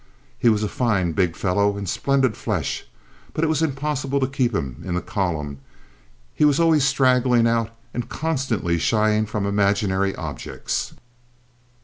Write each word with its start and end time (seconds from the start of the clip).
He 0.39 0.49
was 0.49 0.63
a 0.63 0.67
fine, 0.67 1.11
big 1.11 1.35
fellow, 1.35 1.77
in 1.77 1.85
splendid 1.85 2.35
flesh, 2.35 2.85
but 3.35 3.43
it 3.43 3.47
was 3.47 3.61
impossible 3.61 4.19
to 4.19 4.25
keep 4.25 4.51
him 4.51 4.81
in 4.83 4.95
the 4.95 4.99
column; 5.03 5.59
he 6.33 6.43
was 6.43 6.59
always 6.59 6.83
straggling 6.83 7.45
out 7.45 7.69
and 7.93 8.09
constantly 8.09 8.79
shying 8.79 9.27
from 9.27 9.45
imaginary 9.45 10.15
objects. 10.15 10.95